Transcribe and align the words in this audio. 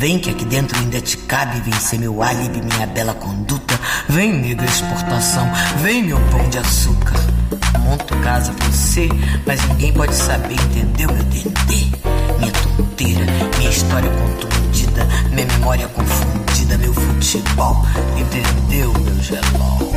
Vem 0.00 0.18
que 0.18 0.30
aqui 0.30 0.46
dentro 0.46 0.78
ainda 0.78 0.98
te 0.98 1.14
cabe 1.18 1.60
vencer 1.60 1.98
meu 1.98 2.22
álibi, 2.22 2.62
minha 2.62 2.86
bela 2.86 3.12
conduta. 3.12 3.78
Vem, 4.08 4.32
negra 4.32 4.64
exportação, 4.64 5.46
vem 5.82 6.04
meu 6.04 6.18
pão 6.30 6.48
de 6.48 6.56
açúcar. 6.56 7.20
Monto 7.80 8.16
casa 8.20 8.50
pra 8.50 8.66
você, 8.68 9.10
mas 9.46 9.62
ninguém 9.68 9.92
pode 9.92 10.14
saber, 10.14 10.54
entendeu, 10.54 11.12
meu 11.12 11.22
dendê? 11.24 11.98
Minha 12.38 12.50
tonteira, 12.50 13.26
minha 13.58 13.68
história 13.68 14.10
contundida, 14.10 15.04
minha 15.32 15.46
memória 15.46 15.86
confundida, 15.88 16.78
meu 16.78 16.94
futebol, 16.94 17.84
entendeu, 18.16 18.94
meu 18.94 19.22
gelol? 19.22 19.92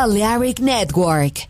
Balearic 0.00 0.60
Network. 0.60 1.49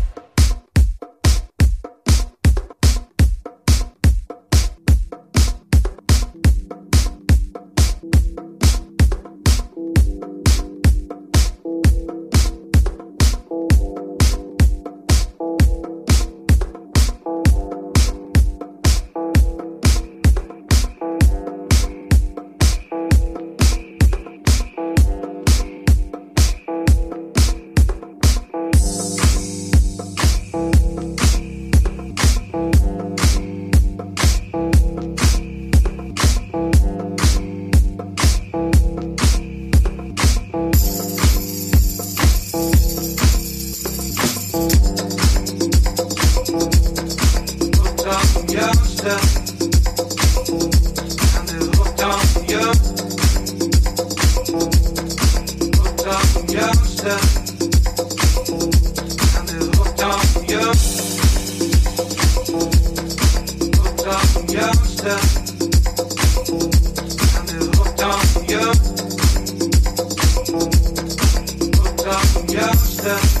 Yapamam 72.11 72.47
yaşta 72.53 73.40